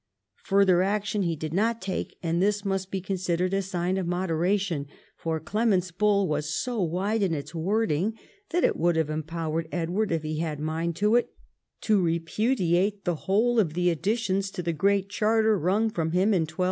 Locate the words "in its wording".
7.21-8.17